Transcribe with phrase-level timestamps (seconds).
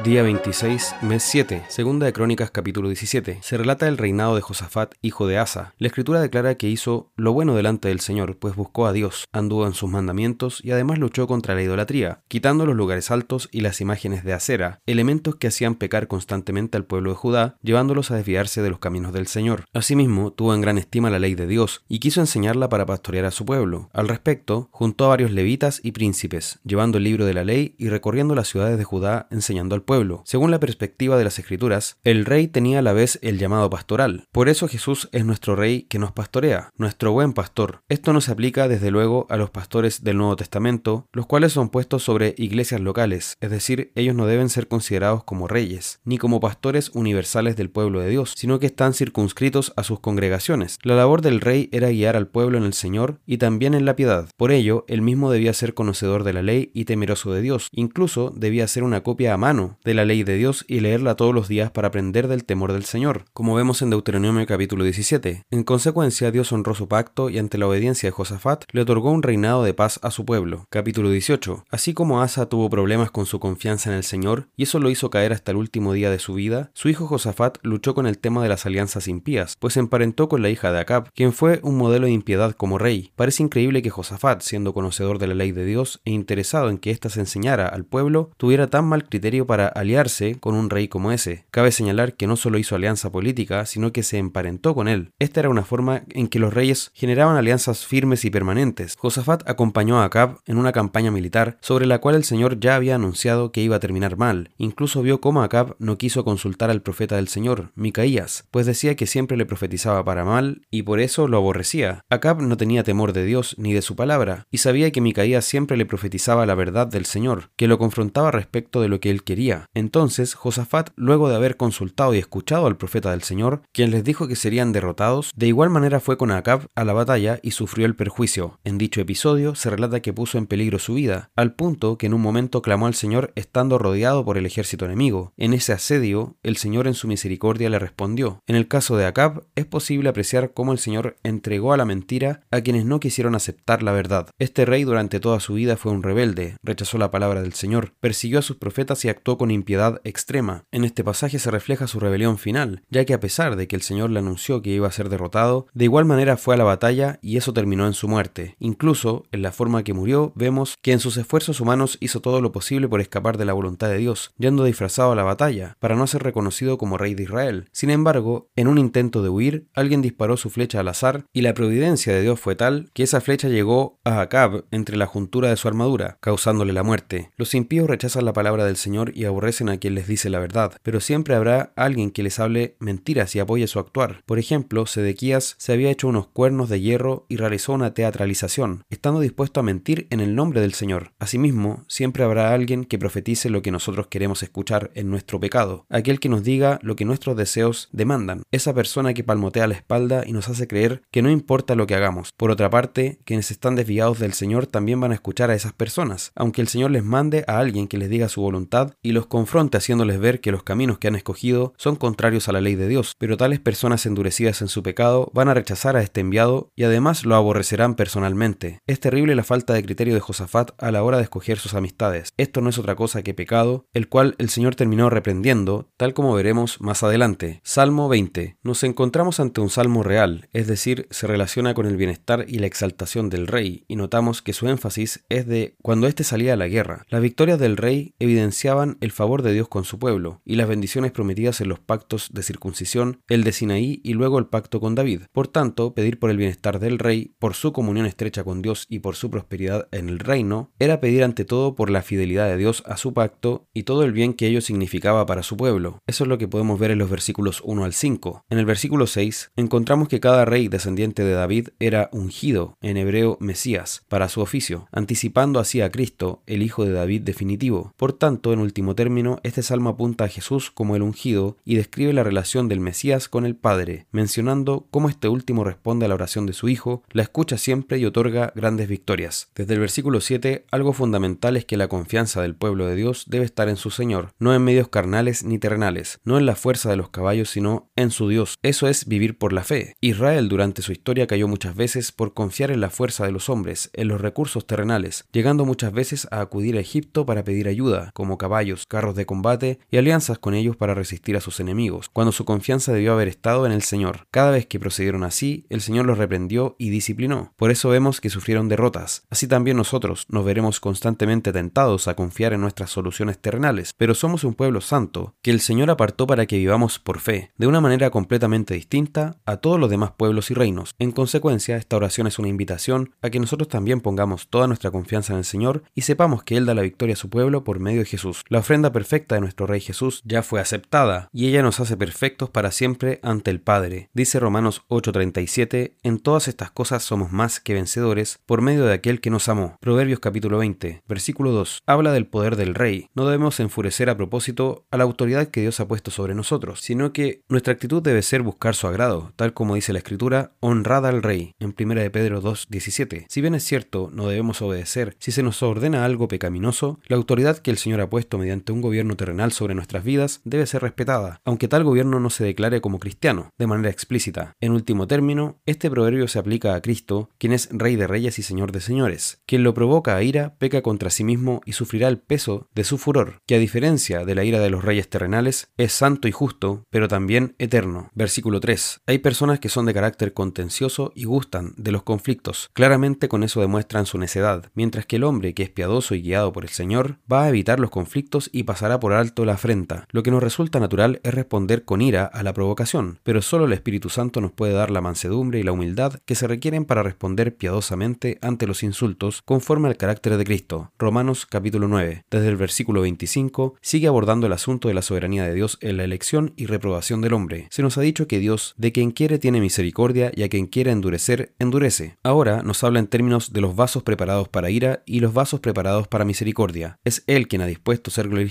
[0.00, 3.38] Día 26, mes 7, segunda de Crónicas capítulo 17.
[3.40, 5.74] Se relata el reinado de Josafat, hijo de Asa.
[5.78, 9.64] La escritura declara que hizo lo bueno delante del Señor, pues buscó a Dios, anduvo
[9.64, 13.80] en sus mandamientos y además luchó contra la idolatría, quitando los lugares altos y las
[13.80, 18.60] imágenes de acera, elementos que hacían pecar constantemente al pueblo de Judá, llevándolos a desviarse
[18.60, 19.66] de los caminos del Señor.
[19.72, 23.30] Asimismo, tuvo en gran estima la ley de Dios y quiso enseñarla para pastorear a
[23.30, 23.88] su pueblo.
[23.92, 27.88] Al respecto, juntó a varios levitas y príncipes, llevando el libro de la ley y
[27.88, 30.22] recorriendo las ciudades de Judá enseñando al pueblo.
[30.24, 34.24] Según la perspectiva de las escrituras, el rey tenía a la vez el llamado pastoral.
[34.32, 37.82] Por eso Jesús es nuestro rey que nos pastorea, nuestro buen pastor.
[37.88, 41.68] Esto no se aplica desde luego a los pastores del Nuevo Testamento, los cuales son
[41.68, 46.40] puestos sobre iglesias locales, es decir, ellos no deben ser considerados como reyes, ni como
[46.40, 50.78] pastores universales del pueblo de Dios, sino que están circunscritos a sus congregaciones.
[50.82, 53.96] La labor del rey era guiar al pueblo en el Señor y también en la
[53.96, 54.28] piedad.
[54.36, 57.68] Por ello, él mismo debía ser conocedor de la ley y temeroso de Dios.
[57.72, 61.34] Incluso debía ser una copia a mano de la ley de Dios y leerla todos
[61.34, 65.44] los días para aprender del temor del Señor, como vemos en Deuteronomio capítulo 17.
[65.50, 69.22] En consecuencia, Dios honró su pacto y ante la obediencia de Josafat le otorgó un
[69.22, 70.66] reinado de paz a su pueblo.
[70.70, 71.64] Capítulo 18.
[71.70, 75.10] Así como Asa tuvo problemas con su confianza en el Señor y eso lo hizo
[75.10, 78.42] caer hasta el último día de su vida, su hijo Josafat luchó con el tema
[78.42, 81.76] de las alianzas impías, pues se emparentó con la hija de Acab, quien fue un
[81.76, 83.12] modelo de impiedad como rey.
[83.16, 86.90] Parece increíble que Josafat, siendo conocedor de la ley de Dios e interesado en que
[86.90, 91.12] ésta se enseñara al pueblo, tuviera tan mal criterio para aliarse con un rey como
[91.12, 91.44] ese.
[91.50, 95.10] Cabe señalar que no solo hizo alianza política, sino que se emparentó con él.
[95.18, 98.96] Esta era una forma en que los reyes generaban alianzas firmes y permanentes.
[98.96, 102.94] Josafat acompañó a Acab en una campaña militar sobre la cual el Señor ya había
[102.94, 104.50] anunciado que iba a terminar mal.
[104.58, 109.06] Incluso vio cómo Acab no quiso consultar al profeta del Señor, Micaías, pues decía que
[109.06, 112.04] siempre le profetizaba para mal y por eso lo aborrecía.
[112.10, 115.76] Acab no tenía temor de Dios ni de su palabra, y sabía que Micaías siempre
[115.76, 119.51] le profetizaba la verdad del Señor, que lo confrontaba respecto de lo que él quería.
[119.74, 124.28] Entonces Josafat, luego de haber consultado y escuchado al profeta del Señor, quien les dijo
[124.28, 127.96] que serían derrotados, de igual manera fue con Acab a la batalla y sufrió el
[127.96, 128.58] perjuicio.
[128.64, 132.14] En dicho episodio se relata que puso en peligro su vida, al punto que en
[132.14, 135.32] un momento clamó al Señor estando rodeado por el ejército enemigo.
[135.36, 138.40] En ese asedio, el Señor en su misericordia le respondió.
[138.46, 142.42] En el caso de Acab, es posible apreciar cómo el Señor entregó a la mentira
[142.50, 144.28] a quienes no quisieron aceptar la verdad.
[144.38, 148.38] Este rey durante toda su vida fue un rebelde, rechazó la palabra del Señor, persiguió
[148.38, 150.66] a sus profetas y actuó con impiedad extrema.
[150.70, 153.82] En este pasaje se refleja su rebelión final, ya que a pesar de que el
[153.82, 157.18] Señor le anunció que iba a ser derrotado, de igual manera fue a la batalla
[157.22, 158.54] y eso terminó en su muerte.
[158.60, 162.52] Incluso, en la forma que murió, vemos que en sus esfuerzos humanos hizo todo lo
[162.52, 166.06] posible por escapar de la voluntad de Dios, yendo disfrazado a la batalla, para no
[166.06, 167.68] ser reconocido como rey de Israel.
[167.72, 171.52] Sin embargo, en un intento de huir, alguien disparó su flecha al azar y la
[171.52, 175.56] providencia de Dios fue tal que esa flecha llegó a Acab entre la juntura de
[175.56, 177.32] su armadura, causándole la muerte.
[177.36, 180.72] Los impíos rechazan la palabra del Señor y aborrecen a quien les dice la verdad,
[180.82, 184.22] pero siempre habrá alguien que les hable mentiras y apoye su actuar.
[184.26, 189.20] Por ejemplo, Sedequías se había hecho unos cuernos de hierro y realizó una teatralización, estando
[189.20, 191.12] dispuesto a mentir en el nombre del Señor.
[191.18, 196.20] Asimismo, siempre habrá alguien que profetice lo que nosotros queremos escuchar en nuestro pecado, aquel
[196.20, 200.32] que nos diga lo que nuestros deseos demandan, esa persona que palmotea la espalda y
[200.32, 202.32] nos hace creer que no importa lo que hagamos.
[202.36, 206.32] Por otra parte, quienes están desviados del Señor también van a escuchar a esas personas,
[206.34, 209.78] aunque el Señor les mande a alguien que les diga su voluntad y los confronte
[209.78, 213.14] haciéndoles ver que los caminos que han escogido son contrarios a la ley de Dios,
[213.18, 217.24] pero tales personas endurecidas en su pecado van a rechazar a este enviado y además
[217.24, 218.80] lo aborrecerán personalmente.
[218.86, 222.32] Es terrible la falta de criterio de Josafat a la hora de escoger sus amistades.
[222.36, 226.34] Esto no es otra cosa que pecado, el cual el Señor terminó reprendiendo, tal como
[226.34, 227.60] veremos más adelante.
[227.62, 228.56] Salmo 20.
[228.62, 232.66] Nos encontramos ante un salmo real, es decir, se relaciona con el bienestar y la
[232.66, 236.68] exaltación del rey, y notamos que su énfasis es de cuando éste salía a la
[236.68, 237.04] guerra.
[237.08, 241.10] Las victorias del rey evidenciaban el favor de Dios con su pueblo, y las bendiciones
[241.10, 245.22] prometidas en los pactos de circuncisión, el de Sinaí y luego el pacto con David.
[245.32, 249.00] Por tanto, pedir por el bienestar del rey, por su comunión estrecha con Dios y
[249.00, 252.84] por su prosperidad en el reino, era pedir ante todo por la fidelidad de Dios
[252.86, 255.98] a su pacto y todo el bien que ello significaba para su pueblo.
[256.06, 258.44] Eso es lo que podemos ver en los versículos 1 al 5.
[258.50, 263.36] En el versículo 6 encontramos que cada rey descendiente de David era ungido, en hebreo
[263.40, 267.92] Mesías, para su oficio, anticipando así a Cristo, el Hijo de David definitivo.
[267.96, 272.12] Por tanto, en último término, este salmo apunta a Jesús como el ungido y describe
[272.12, 276.46] la relación del Mesías con el Padre, mencionando cómo este último responde a la oración
[276.46, 279.48] de su Hijo, la escucha siempre y otorga grandes victorias.
[279.54, 283.44] Desde el versículo 7, algo fundamental es que la confianza del pueblo de Dios debe
[283.44, 286.96] estar en su Señor, no en medios carnales ni terrenales, no en la fuerza de
[286.96, 288.58] los caballos, sino en su Dios.
[288.62, 289.96] Eso es vivir por la fe.
[290.00, 293.90] Israel durante su historia cayó muchas veces por confiar en la fuerza de los hombres,
[293.92, 298.38] en los recursos terrenales, llegando muchas veces a acudir a Egipto para pedir ayuda, como
[298.38, 302.44] caballos, carros de combate y alianzas con ellos para resistir a sus enemigos, cuando su
[302.44, 304.26] confianza debió haber estado en el Señor.
[304.30, 307.52] Cada vez que procedieron así, el Señor los reprendió y disciplinó.
[307.56, 309.24] Por eso vemos que sufrieron derrotas.
[309.30, 314.44] Así también nosotros nos veremos constantemente tentados a confiar en nuestras soluciones terrenales, pero somos
[314.44, 318.10] un pueblo santo, que el Señor apartó para que vivamos por fe, de una manera
[318.10, 320.94] completamente distinta a todos los demás pueblos y reinos.
[320.98, 325.32] En consecuencia, esta oración es una invitación a que nosotros también pongamos toda nuestra confianza
[325.32, 328.00] en el Señor y sepamos que Él da la victoria a su pueblo por medio
[328.00, 328.42] de Jesús.
[328.48, 332.48] La ofrenda perfecta de nuestro Rey Jesús ya fue aceptada y ella nos hace perfectos
[332.48, 334.08] para siempre ante el Padre.
[334.14, 339.20] Dice Romanos 8:37, en todas estas cosas somos más que vencedores por medio de aquel
[339.20, 339.76] que nos amó.
[339.78, 343.10] Proverbios capítulo 20, versículo 2, habla del poder del Rey.
[343.14, 347.12] No debemos enfurecer a propósito a la autoridad que Dios ha puesto sobre nosotros, sino
[347.12, 351.22] que nuestra actitud debe ser buscar su agrado, tal como dice la Escritura, honrada al
[351.22, 353.26] Rey, en 1 de Pedro 2:17.
[353.28, 357.58] Si bien es cierto, no debemos obedecer, si se nos ordena algo pecaminoso, la autoridad
[357.58, 361.40] que el Señor ha puesto mediante un gobierno terrenal sobre nuestras vidas debe ser respetada,
[361.44, 364.54] aunque tal gobierno no se declare como cristiano, de manera explícita.
[364.60, 368.42] En último término, este proverbio se aplica a Cristo, quien es Rey de Reyes y
[368.42, 369.42] Señor de Señores.
[369.46, 372.98] Quien lo provoca a ira peca contra sí mismo y sufrirá el peso de su
[372.98, 376.84] furor, que a diferencia de la ira de los reyes terrenales, es santo y justo,
[376.90, 378.10] pero también eterno.
[378.14, 379.00] Versículo 3.
[379.06, 382.70] Hay personas que son de carácter contencioso y gustan de los conflictos.
[382.72, 386.52] Claramente con eso demuestran su necedad, mientras que el hombre que es piadoso y guiado
[386.52, 390.06] por el Señor va a evitar los conflictos y pasará por alto la afrenta.
[390.10, 393.72] Lo que nos resulta natural es responder con ira a la provocación, pero solo el
[393.72, 397.56] Espíritu Santo nos puede dar la mansedumbre y la humildad que se requieren para responder
[397.56, 400.92] piadosamente ante los insultos conforme al carácter de Cristo.
[400.98, 405.54] Romanos capítulo 9, desde el versículo 25, sigue abordando el asunto de la soberanía de
[405.54, 407.68] Dios en la elección y reprobación del hombre.
[407.70, 410.90] Se nos ha dicho que Dios de quien quiere tiene misericordia y a quien quiere
[410.90, 412.16] endurecer, endurece.
[412.22, 416.08] Ahora nos habla en términos de los vasos preparados para ira y los vasos preparados
[416.08, 416.98] para misericordia.
[417.04, 418.41] Es Él quien ha dispuesto ser glorificado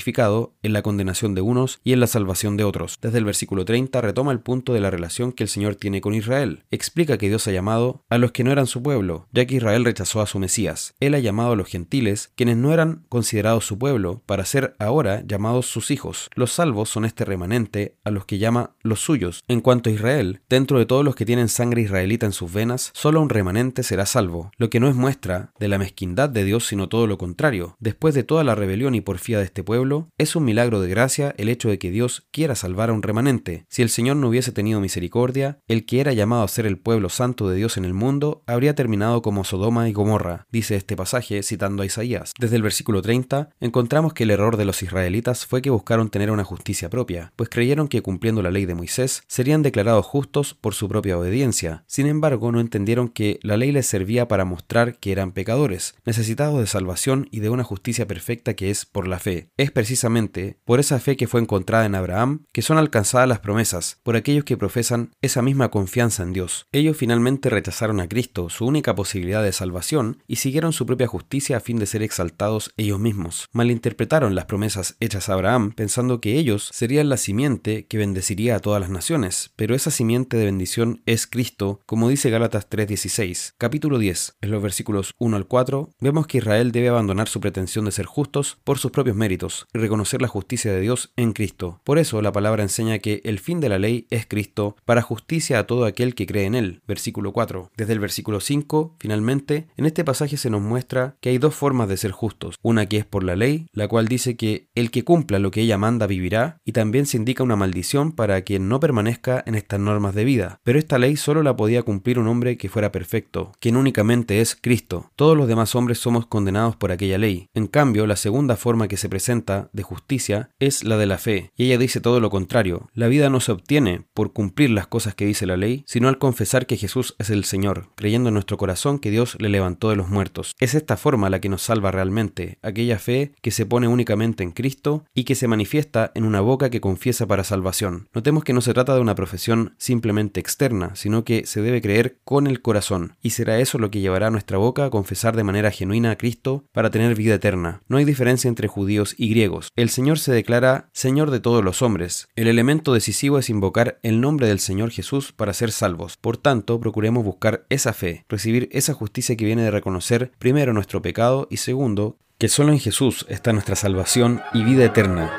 [0.63, 2.97] en la condenación de unos y en la salvación de otros.
[3.01, 6.13] Desde el versículo 30 retoma el punto de la relación que el Señor tiene con
[6.13, 6.63] Israel.
[6.71, 9.85] Explica que Dios ha llamado a los que no eran su pueblo, ya que Israel
[9.85, 10.93] rechazó a su Mesías.
[10.99, 15.23] Él ha llamado a los gentiles, quienes no eran considerados su pueblo, para ser ahora
[15.25, 16.29] llamados sus hijos.
[16.35, 19.43] Los salvos son este remanente a los que llama los suyos.
[19.47, 22.91] En cuanto a Israel, dentro de todos los que tienen sangre israelita en sus venas,
[22.93, 26.67] solo un remanente será salvo, lo que no es muestra de la mezquindad de Dios,
[26.67, 27.75] sino todo lo contrario.
[27.79, 29.70] Después de toda la rebelión y porfía de este pueblo,
[30.18, 33.65] es un milagro de gracia el hecho de que Dios quiera salvar a un remanente.
[33.69, 37.07] Si el Señor no hubiese tenido misericordia, el que era llamado a ser el pueblo
[37.07, 41.41] santo de Dios en el mundo habría terminado como Sodoma y Gomorra, dice este pasaje
[41.41, 42.33] citando a Isaías.
[42.38, 46.31] Desde el versículo 30 encontramos que el error de los israelitas fue que buscaron tener
[46.31, 50.74] una justicia propia, pues creyeron que cumpliendo la ley de Moisés serían declarados justos por
[50.74, 51.85] su propia obediencia.
[51.88, 56.59] Sin embargo, no entendieron que la ley les servía para mostrar que eran pecadores, necesitados
[56.59, 59.50] de salvación y de una justicia perfecta que es por la fe.
[59.62, 64.00] Es precisamente por esa fe que fue encontrada en Abraham que son alcanzadas las promesas,
[64.02, 66.66] por aquellos que profesan esa misma confianza en Dios.
[66.72, 71.58] Ellos finalmente rechazaron a Cristo, su única posibilidad de salvación, y siguieron su propia justicia
[71.58, 73.50] a fin de ser exaltados ellos mismos.
[73.52, 78.62] Malinterpretaron las promesas hechas a Abraham pensando que ellos serían la simiente que bendeciría a
[78.62, 83.53] todas las naciones, pero esa simiente de bendición es Cristo, como dice Gálatas 3:16.
[83.60, 87.86] Capítulo 10, en los versículos 1 al 4, vemos que Israel debe abandonar su pretensión
[87.86, 91.81] de ser justos por sus propios méritos y reconocer la justicia de Dios en Cristo.
[91.84, 95.60] Por eso la palabra enseña que el fin de la ley es Cristo para justicia
[95.60, 96.81] a todo aquel que cree en él.
[96.88, 97.72] Versículo 4.
[97.75, 101.89] Desde el versículo 5, finalmente, en este pasaje se nos muestra que hay dos formas
[101.89, 102.55] de ser justos.
[102.62, 105.62] Una que es por la ley, la cual dice que el que cumpla lo que
[105.62, 109.79] ella manda vivirá, y también se indica una maldición para quien no permanezca en estas
[109.79, 110.60] normas de vida.
[110.63, 114.55] Pero esta ley solo la podía cumplir un hombre que fuera perfecto, quien únicamente es
[114.55, 115.12] Cristo.
[115.15, 117.50] Todos los demás hombres somos condenados por aquella ley.
[117.53, 119.40] En cambio, la segunda forma que se presenta
[119.74, 122.89] de justicia es la de la fe, y ella dice todo lo contrario.
[122.93, 126.17] La vida no se obtiene por cumplir las cosas que dice la ley, sino al
[126.17, 129.95] confesar que Jesús es el Señor, creyendo en nuestro corazón que Dios le levantó de
[129.95, 130.53] los muertos.
[130.60, 134.51] Es esta forma la que nos salva realmente, aquella fe que se pone únicamente en
[134.51, 138.07] Cristo y que se manifiesta en una boca que confiesa para salvación.
[138.13, 142.19] Notemos que no se trata de una profesión simplemente externa, sino que se debe creer
[142.24, 145.43] con el corazón, y será eso lo que llevará a nuestra boca a confesar de
[145.43, 147.81] manera genuina a Cristo para tener vida eterna.
[147.88, 149.69] No hay diferencia entre judíos y griegos.
[149.75, 152.27] El Señor se declara Señor de todos los hombres.
[152.35, 156.17] El elemento decisivo es invocar el nombre del Señor Jesús para ser salvos.
[156.17, 161.01] Por tanto, procuremos buscar esa fe, recibir esa justicia que viene de reconocer primero nuestro
[161.01, 165.31] pecado y segundo, que solo en Jesús está nuestra salvación y vida eterna.